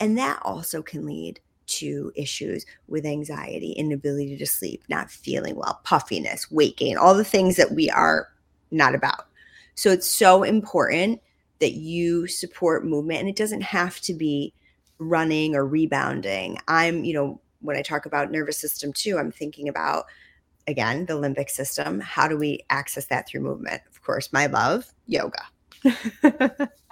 And 0.00 0.16
that 0.18 0.40
also 0.42 0.82
can 0.82 1.06
lead 1.06 1.40
to 1.66 2.12
issues 2.14 2.64
with 2.86 3.04
anxiety, 3.04 3.72
inability 3.72 4.36
to 4.38 4.46
sleep, 4.46 4.82
not 4.88 5.10
feeling 5.10 5.56
well, 5.56 5.80
puffiness, 5.84 6.50
weight 6.50 6.76
gain, 6.76 6.96
all 6.96 7.14
the 7.14 7.24
things 7.24 7.56
that 7.56 7.72
we 7.72 7.90
are 7.90 8.28
not 8.70 8.94
about. 8.94 9.26
So 9.74 9.90
it's 9.90 10.08
so 10.08 10.42
important 10.42 11.20
that 11.60 11.72
you 11.72 12.26
support 12.26 12.86
movement 12.86 13.20
and 13.20 13.28
it 13.28 13.36
doesn't 13.36 13.60
have 13.60 14.00
to 14.02 14.14
be 14.14 14.54
running 14.98 15.54
or 15.54 15.66
rebounding. 15.66 16.58
I'm, 16.68 17.04
you 17.04 17.14
know, 17.14 17.40
when 17.60 17.76
I 17.76 17.82
talk 17.82 18.06
about 18.06 18.30
nervous 18.30 18.58
system 18.58 18.92
too, 18.92 19.18
I'm 19.18 19.32
thinking 19.32 19.68
about 19.68 20.06
again 20.68 21.06
the 21.06 21.14
limbic 21.14 21.50
system. 21.50 22.00
How 22.00 22.28
do 22.28 22.36
we 22.36 22.60
access 22.70 23.06
that 23.06 23.26
through 23.26 23.40
movement? 23.40 23.82
Of 23.90 24.02
course, 24.02 24.32
my 24.32 24.46
love, 24.46 24.92
yoga. 25.06 25.42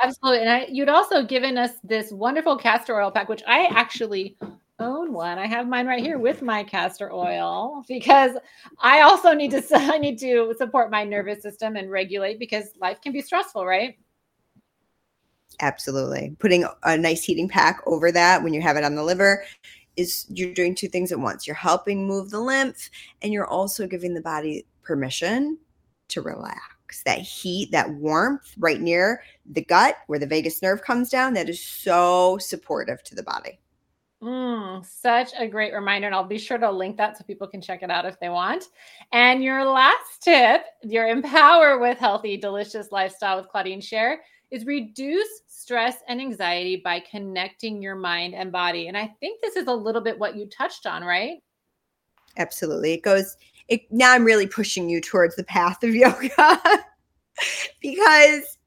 Absolutely. 0.02 0.40
And 0.40 0.50
I, 0.50 0.66
you'd 0.71 0.88
also 0.88 1.23
given 1.25 1.59
us 1.59 1.73
this 1.85 2.11
wonderful 2.11 2.56
castor 2.56 3.00
oil 3.00 3.11
pack, 3.11 3.28
which 3.28 3.42
I 3.47 3.66
actually 3.66 4.37
own 4.78 5.12
one. 5.12 5.38
I 5.38 5.47
have 5.47 5.68
mine 5.68 5.87
right 5.87 6.02
here 6.02 6.18
with 6.18 6.42
my 6.42 6.62
castor 6.62 7.12
oil 7.12 7.85
because 7.88 8.33
I 8.78 9.00
also 9.00 9.33
need 9.33 9.50
to 9.52 9.62
I 9.75 9.99
need 9.99 10.18
to 10.21 10.54
support 10.59 10.90
my 10.90 11.04
nervous 11.04 11.42
system 11.42 11.76
and 11.76 11.90
regulate 11.90 12.38
because 12.38 12.71
life 12.80 13.00
can 13.00 13.12
be 13.12 13.21
stressful, 13.21 13.64
right? 13.64 13.97
Absolutely. 15.61 16.37
Putting 16.38 16.66
a 16.83 16.99
nice 16.99 17.25
heating 17.25 17.49
pack 17.49 17.80
over 17.87 18.12
that 18.12 18.42
when 18.42 18.52
you 18.52 18.61
have 18.61 18.76
it 18.76 18.85
on 18.85 18.95
the 18.95 19.02
liver 19.02 19.45
is 19.97 20.26
you're 20.29 20.55
doing 20.55 20.75
two 20.75 20.88
things 20.88 21.12
at 21.12 21.21
once. 21.21 21.47
You're 21.47 21.57
helping 21.57 22.07
move 22.07 22.31
the 22.31 22.41
lymph 22.41 22.91
and 23.23 23.33
you're 23.33 23.47
also 23.47 23.87
giving 23.87 24.15
the 24.15 24.21
body 24.21 24.67
permission 24.83 25.59
to 26.09 26.23
relax. 26.23 27.03
That 27.05 27.19
heat, 27.19 27.73
that 27.73 27.91
warmth 27.95 28.55
right 28.59 28.81
near 28.81 29.23
the 29.45 29.65
gut 29.65 29.97
where 30.07 30.19
the 30.19 30.26
vagus 30.26 30.62
nerve 30.62 30.83
comes 30.83 31.11
down, 31.11 31.35
that 31.35 31.49
is 31.49 31.62
so 31.62 32.38
supportive 32.38 33.03
to 33.05 33.15
the 33.15 33.25
body. 33.25 33.59
Mm, 34.23 34.85
such 34.85 35.33
a 35.38 35.47
great 35.47 35.75
reminder. 35.75 36.07
And 36.07 36.15
I'll 36.15 36.25
be 36.25 36.38
sure 36.38 36.59
to 36.59 36.71
link 36.71 36.97
that 36.97 37.19
so 37.19 37.25
people 37.25 37.47
can 37.47 37.61
check 37.61 37.83
it 37.83 37.91
out 37.91 38.07
if 38.07 38.19
they 38.19 38.29
want. 38.29 38.65
And 39.12 39.45
your 39.45 39.65
last 39.65 40.23
tip, 40.23 40.62
your 40.83 41.07
empower 41.09 41.79
with 41.79 41.99
healthy, 41.99 42.37
delicious 42.37 42.93
lifestyle 42.93 43.37
with 43.37 43.49
Claudine 43.49 43.81
Share 43.81 44.21
is 44.50 44.65
reduce 44.65 45.29
stress 45.47 45.97
and 46.09 46.21
anxiety 46.21 46.76
by 46.76 47.00
connecting 47.11 47.83
your 47.83 47.97
mind 47.97 48.35
and 48.35 48.53
body. 48.53 48.88
And 48.88 48.97
I 48.97 49.12
think 49.21 49.41
this 49.41 49.57
is 49.57 49.67
a 49.67 49.73
little 49.73 50.00
bit 50.00 50.19
what 50.19 50.37
you 50.37 50.47
touched 50.47 50.87
on, 50.87 51.03
right? 51.03 51.38
Absolutely. 52.37 52.93
It 52.93 53.03
goes, 53.03 53.37
it, 53.69 53.81
now 53.91 54.12
I'm 54.12 54.25
really 54.25 54.47
pushing 54.47 54.88
you 54.88 55.00
towards 55.00 55.37
the 55.37 55.45
path 55.45 55.83
of 55.83 55.95
yoga 55.95 56.59
because 57.81 58.59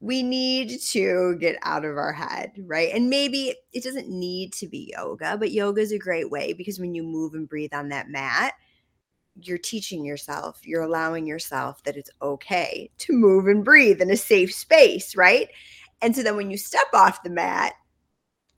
we 0.00 0.22
need 0.22 0.80
to 0.80 1.36
get 1.40 1.56
out 1.62 1.84
of 1.84 1.96
our 1.96 2.12
head, 2.12 2.52
right? 2.64 2.94
And 2.94 3.10
maybe 3.10 3.54
it 3.72 3.82
doesn't 3.82 4.08
need 4.08 4.52
to 4.54 4.68
be 4.68 4.92
yoga, 4.96 5.36
but 5.36 5.50
yoga 5.50 5.80
is 5.80 5.92
a 5.92 5.98
great 5.98 6.30
way 6.30 6.52
because 6.52 6.78
when 6.78 6.94
you 6.94 7.02
move 7.02 7.34
and 7.34 7.48
breathe 7.48 7.74
on 7.74 7.88
that 7.88 8.08
mat, 8.08 8.54
you're 9.40 9.58
teaching 9.58 10.04
yourself, 10.04 10.60
you're 10.64 10.82
allowing 10.82 11.26
yourself 11.26 11.82
that 11.84 11.96
it's 11.96 12.10
okay 12.20 12.90
to 12.98 13.12
move 13.12 13.46
and 13.46 13.64
breathe 13.64 14.00
in 14.00 14.10
a 14.10 14.16
safe 14.16 14.52
space, 14.52 15.14
right? 15.16 15.48
And 16.02 16.14
so 16.14 16.22
then 16.22 16.36
when 16.36 16.50
you 16.50 16.56
step 16.56 16.86
off 16.92 17.22
the 17.22 17.30
mat, 17.30 17.74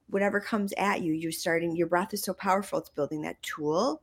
whatever 0.09 0.41
comes 0.41 0.73
at 0.77 1.03
you, 1.03 1.13
you're 1.13 1.33
starting, 1.33 1.77
your 1.77 1.87
breath 1.87 2.13
is 2.15 2.23
so 2.23 2.35
powerful, 2.35 2.79
it's 2.79 2.91
building 2.91 3.23
that 3.23 3.43
tool. 3.43 4.03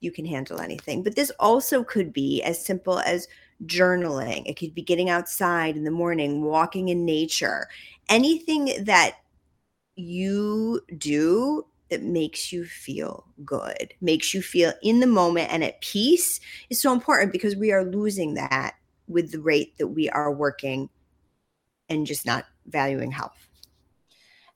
You 0.00 0.12
can 0.12 0.26
handle 0.26 0.60
anything. 0.60 1.02
But 1.02 1.16
this 1.16 1.32
also 1.38 1.82
could 1.82 2.12
be 2.12 2.42
as 2.42 2.64
simple 2.64 2.98
as 3.00 3.28
journaling, 3.66 4.42
it 4.46 4.58
could 4.58 4.74
be 4.74 4.82
getting 4.82 5.08
outside 5.08 5.76
in 5.76 5.84
the 5.84 5.90
morning, 5.90 6.42
walking 6.42 6.88
in 6.88 7.04
nature, 7.04 7.68
anything 8.08 8.84
that 8.84 9.16
you 9.96 10.80
do 10.98 11.64
that 11.90 12.02
makes 12.02 12.52
you 12.52 12.64
feel 12.64 13.26
good, 13.44 13.94
makes 14.00 14.32
you 14.34 14.42
feel 14.42 14.72
in 14.82 15.00
the 15.00 15.06
moment 15.06 15.52
and 15.52 15.62
at 15.62 15.80
peace 15.80 16.40
is 16.70 16.80
so 16.80 16.92
important 16.92 17.32
because 17.32 17.56
we 17.56 17.72
are 17.72 17.84
losing 17.84 18.34
that 18.34 18.74
with 19.06 19.30
the 19.30 19.40
rate 19.40 19.76
that 19.78 19.88
we 19.88 20.08
are 20.10 20.32
working 20.32 20.88
and 21.88 22.06
just 22.06 22.24
not 22.24 22.46
valuing 22.66 23.10
health. 23.10 23.48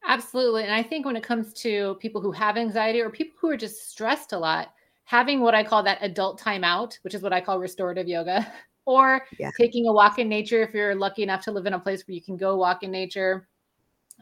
Absolutely. 0.06 0.62
And 0.62 0.72
I 0.72 0.82
think 0.82 1.04
when 1.04 1.16
it 1.16 1.22
comes 1.22 1.52
to 1.54 1.96
people 2.00 2.20
who 2.20 2.32
have 2.32 2.56
anxiety 2.56 3.00
or 3.00 3.10
people 3.10 3.36
who 3.40 3.50
are 3.50 3.56
just 3.56 3.90
stressed 3.90 4.32
a 4.32 4.38
lot, 4.38 4.72
having 5.04 5.40
what 5.40 5.54
I 5.54 5.62
call 5.62 5.82
that 5.82 5.98
adult 6.00 6.40
timeout, 6.40 6.98
which 7.02 7.14
is 7.14 7.22
what 7.22 7.32
I 7.32 7.40
call 7.40 7.58
restorative 7.58 8.08
yoga, 8.08 8.50
or 8.86 9.26
yeah. 9.38 9.50
taking 9.58 9.86
a 9.86 9.92
walk 9.92 10.18
in 10.18 10.28
nature 10.28 10.62
if 10.62 10.72
you're 10.72 10.94
lucky 10.94 11.22
enough 11.22 11.44
to 11.44 11.52
live 11.52 11.66
in 11.66 11.74
a 11.74 11.78
place 11.78 12.06
where 12.06 12.14
you 12.14 12.22
can 12.22 12.38
go 12.38 12.56
walk 12.56 12.82
in 12.82 12.90
nature 12.90 13.48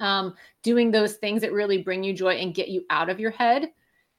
um, 0.01 0.35
doing 0.63 0.91
those 0.91 1.15
things 1.15 1.41
that 1.41 1.53
really 1.53 1.83
bring 1.83 2.03
you 2.03 2.13
joy 2.13 2.35
and 2.35 2.55
get 2.55 2.69
you 2.69 2.85
out 2.91 3.09
of 3.09 3.21
your 3.21 3.31
head 3.31 3.71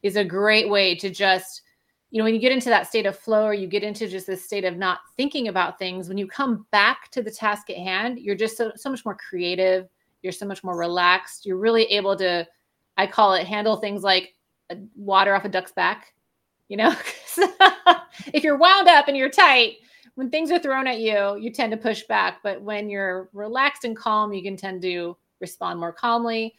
is 0.04 0.16
a 0.16 0.24
great 0.24 0.70
way 0.70 0.96
to 0.96 1.10
just 1.10 1.62
you 2.10 2.20
know 2.20 2.24
when 2.24 2.34
you 2.34 2.40
get 2.40 2.52
into 2.52 2.70
that 2.70 2.88
state 2.88 3.06
of 3.06 3.18
flow 3.18 3.46
or 3.46 3.54
you 3.54 3.68
get 3.68 3.84
into 3.84 4.08
just 4.08 4.28
this 4.28 4.46
state 4.46 4.64
of 4.64 4.78
not 4.78 5.00
thinking 5.18 5.50
about 5.50 5.78
things 5.78 6.08
when 6.08 6.18
you 6.18 6.28
come 6.28 6.66
back 6.72 7.12
to 7.12 7.22
the 7.22 7.32
task 7.32 7.70
at 7.70 7.78
hand 7.78 8.20
you're 8.20 8.36
just 8.36 8.56
so, 8.56 8.72
so 8.76 8.90
much 8.90 9.04
more 9.06 9.16
creative. 9.16 9.88
You're 10.24 10.34
so 10.34 10.48
much 10.48 10.64
more 10.64 10.76
relaxed. 10.76 11.46
You're 11.46 11.58
really 11.58 11.84
able 11.86 12.16
to 12.18 12.48
i 12.98 13.06
call 13.06 13.34
it 13.34 13.46
handle 13.46 13.78
things 13.78 14.04
like 14.04 14.34
water 14.96 15.36
off 15.36 15.46
a 15.46 15.50
duck's 15.50 15.72
back 15.72 16.14
you 16.68 16.78
know? 16.78 16.94
If 18.34 18.44
you're 18.44 18.58
wound 18.58 18.88
up 18.88 19.08
and 19.08 19.16
you're 19.16 19.30
tight 19.30 19.76
when 20.16 20.30
things 20.30 20.52
are 20.52 20.60
thrown 20.60 20.88
at 20.88 21.00
you 21.00 21.38
you 21.38 21.52
tend 21.52 21.72
to 21.72 21.78
push 21.78 22.04
back. 22.04 22.40
But 22.44 22.62
when 22.62 22.90
you're 22.90 23.30
relaxed 23.32 23.84
and 23.86 23.96
calm 23.96 24.34
you 24.34 24.42
can 24.42 24.58
tend 24.58 24.82
to 24.82 25.16
respond 25.40 25.80
more 25.80 25.94
calmly. 25.94 26.56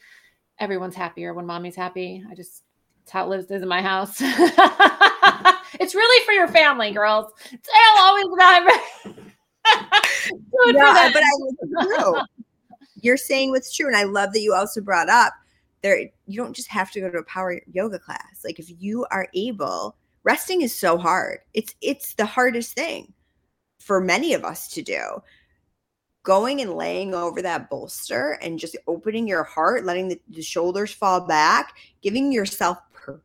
Everyone's 0.59 0.95
happier 0.95 1.35
when 1.35 1.47
mommy's 1.47 1.77
happy. 1.77 2.25
I 2.31 2.35
just, 2.35 2.63
it's 3.03 3.13
how 3.13 3.25
it 3.25 3.29
lives 3.29 3.51
is 3.51 3.63
in 3.63 3.69
my 3.69 3.83
house. 3.83 4.17
it's 4.21 5.95
really 5.95 6.25
for 6.25 6.33
your 6.33 6.49
family, 6.49 6.91
girls. 6.93 7.33
It's 7.53 7.69
always 7.99 8.27
about 8.27 8.63
no, 10.73 11.11
but 11.13 11.23
I 11.23 11.85
true. 11.85 12.21
You're 13.01 13.17
saying 13.17 13.51
what's 13.51 13.75
true. 13.75 13.87
And 13.87 13.97
I 13.97 14.03
love 14.05 14.33
that 14.33 14.41
you 14.41 14.55
also 14.55 14.81
brought 14.81 15.09
up 15.09 15.33
there, 15.83 16.01
you 16.27 16.37
don't 16.37 16.55
just 16.55 16.69
have 16.69 16.91
to 16.93 17.01
go 17.01 17.11
to 17.11 17.19
a 17.19 17.25
power 17.25 17.61
yoga 17.73 17.99
class. 17.99 18.41
Like 18.45 18.59
if 18.59 18.71
you 18.81 19.07
are 19.11 19.29
able, 19.35 19.97
resting 20.25 20.63
is 20.63 20.75
so 20.75 20.99
hard. 20.99 21.39
It's 21.55 21.75
it's 21.81 22.15
the 22.15 22.27
hardest 22.27 22.75
thing 22.75 23.13
for 23.79 24.01
many 24.01 24.35
of 24.35 24.45
us 24.45 24.69
to 24.69 24.83
do 24.83 25.23
going 26.23 26.61
and 26.61 26.75
laying 26.75 27.15
over 27.15 27.41
that 27.43 27.71
bolster 27.71 28.39
and 28.43 28.59
just 28.59 28.77
opening 28.87 29.27
your 29.27 29.45
heart, 29.45 29.85
letting 29.85 30.09
the, 30.09 30.21
the 30.29 30.43
shoulders 30.43 30.93
fall 30.93 31.27
back, 31.27 31.77
giving 32.03 32.33
yourself 32.33 32.79
per, 32.93 33.21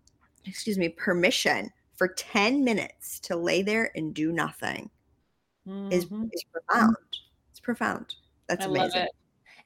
excuse 0.46 0.78
me, 0.78 0.90
permission 0.90 1.70
for 1.96 2.08
10 2.08 2.64
minutes 2.64 3.20
to 3.22 3.36
lay 3.36 3.62
there 3.62 3.92
and 3.96 4.14
do 4.14 4.32
nothing 4.32 4.90
mm-hmm. 5.68 5.92
is, 5.92 6.06
is 6.32 6.44
profound. 6.52 6.96
It's 7.52 7.60
profound. 7.60 8.16
That's 8.48 8.66
I 8.66 8.70
amazing. 8.70 9.08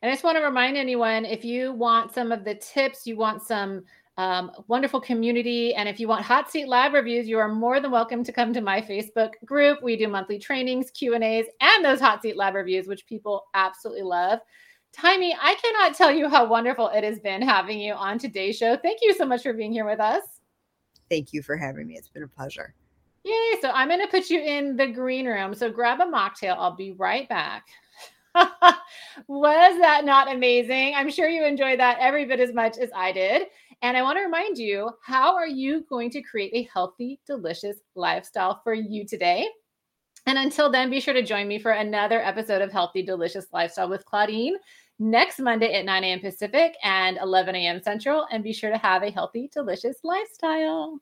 And 0.02 0.12
I 0.12 0.14
just 0.14 0.24
want 0.24 0.38
to 0.38 0.44
remind 0.44 0.78
anyone 0.78 1.26
if 1.26 1.44
you 1.44 1.74
want 1.74 2.14
some 2.14 2.32
of 2.32 2.44
the 2.44 2.56
tips, 2.56 3.08
you 3.08 3.18
want 3.18 3.42
some 3.42 3.84
um, 4.18 4.52
wonderful 4.68 5.00
community. 5.00 5.76
And 5.76 5.88
if 5.88 6.00
you 6.00 6.08
want 6.08 6.24
hot 6.24 6.50
seat 6.50 6.68
lab 6.68 6.94
reviews, 6.94 7.28
you 7.28 7.38
are 7.38 7.48
more 7.48 7.80
than 7.80 7.92
welcome 7.92 8.24
to 8.24 8.32
come 8.32 8.54
to 8.54 8.62
my 8.62 8.82
Facebook 8.82 9.32
group. 9.46 9.84
We 9.84 9.96
do 9.96 10.08
monthly 10.08 10.40
trainings, 10.40 10.90
Q 10.92 11.14
and 11.14 11.24
A's, 11.24 11.46
and 11.62 11.86
those 11.86 12.00
hot 12.00 12.22
seat 12.22 12.36
lab 12.36 12.56
reviews, 12.56 12.88
which 12.88 13.06
people 13.06 13.46
absolutely 13.54 14.04
love. 14.04 14.40
Taimi, 14.96 15.34
I 15.40 15.56
cannot 15.56 15.96
tell 15.96 16.12
you 16.12 16.28
how 16.28 16.48
wonderful 16.48 16.88
it 16.90 17.04
has 17.04 17.20
been 17.20 17.42
having 17.42 17.80
you 17.80 17.94
on 17.94 18.18
today's 18.18 18.58
show. 18.58 18.76
Thank 18.76 19.00
you 19.02 19.14
so 19.14 19.26
much 19.26 19.44
for 19.44 19.54
being 19.54 19.72
here 19.72 19.86
with 19.86 20.00
us. 20.00 20.24
Thank 21.10 21.34
you 21.34 21.44
for 21.44 21.56
having 21.56 21.88
me. 21.88 21.96
It's 21.96 22.10
been 22.10 22.24
a 22.24 22.28
pleasure. 22.28 22.74
Yay. 23.24 23.60
So 23.62 23.70
I'm 23.70 23.90
going 23.90 24.02
to 24.02 24.08
put 24.08 24.30
you 24.30 24.40
in 24.40 24.76
the 24.76 24.88
green 24.88 25.28
room. 25.28 25.54
So 25.54 25.70
grab 25.70 26.00
a 26.00 26.06
mocktail. 26.06 26.56
I'll 26.58 26.76
be 26.76 26.94
right 26.94 27.30
back. 27.30 27.68
Was 29.28 29.80
that 29.80 30.06
not 30.06 30.32
amazing? 30.32 30.94
I'm 30.96 31.10
sure 31.10 31.28
you 31.28 31.46
enjoyed 31.46 31.80
that 31.80 31.98
every 32.00 32.26
bit 32.26 32.40
as 32.40 32.54
much 32.54 32.78
as 32.78 32.90
I 32.96 33.12
did. 33.12 33.44
And 33.82 33.96
I 33.96 34.02
want 34.02 34.18
to 34.18 34.24
remind 34.24 34.58
you 34.58 34.90
how 35.04 35.36
are 35.36 35.48
you 35.48 35.86
going 35.90 36.10
to 36.12 36.22
create 36.22 36.52
a 36.54 36.70
healthy, 36.74 37.20
delicious 37.28 37.78
lifestyle 37.96 38.62
for 38.64 38.74
you 38.74 39.06
today? 39.06 39.48
And 40.26 40.38
until 40.38 40.70
then, 40.72 40.90
be 40.90 41.00
sure 41.00 41.14
to 41.14 41.24
join 41.24 41.48
me 41.48 41.60
for 41.60 41.72
another 41.72 42.20
episode 42.20 42.62
of 42.62 42.72
Healthy, 42.72 43.04
Delicious 43.04 43.46
Lifestyle 43.54 43.88
with 43.88 44.04
Claudine 44.04 44.56
next 45.00 45.40
Monday 45.40 45.74
at 45.74 45.86
9 45.86 46.04
a.m. 46.04 46.20
Pacific 46.20 46.76
and 46.84 47.18
11 47.22 47.56
a.m. 47.56 47.82
Central. 47.82 48.26
And 48.32 48.44
be 48.44 48.52
sure 48.52 48.72
to 48.72 48.78
have 48.78 49.04
a 49.04 49.12
healthy, 49.12 49.50
delicious 49.54 49.98
lifestyle. 50.04 51.00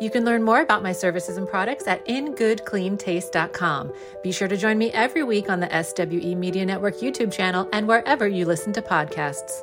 You 0.00 0.10
can 0.10 0.24
learn 0.24 0.42
more 0.42 0.60
about 0.60 0.82
my 0.82 0.92
services 0.92 1.36
and 1.36 1.48
products 1.48 1.86
at 1.86 2.04
ingoodcleantaste.com. 2.06 3.92
Be 4.22 4.32
sure 4.32 4.48
to 4.48 4.56
join 4.56 4.76
me 4.76 4.90
every 4.90 5.22
week 5.22 5.48
on 5.48 5.60
the 5.60 5.82
SWE 5.82 6.34
Media 6.34 6.66
Network 6.66 6.96
YouTube 6.96 7.32
channel 7.32 7.68
and 7.72 7.86
wherever 7.86 8.26
you 8.26 8.44
listen 8.44 8.72
to 8.72 8.82
podcasts. 8.82 9.62